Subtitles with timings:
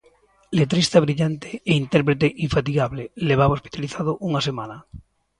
[0.59, 4.77] Letrista brillante e intérprete infatigable, levaba hospitalizado unha semana.